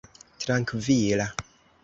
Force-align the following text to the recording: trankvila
trankvila 0.41 1.27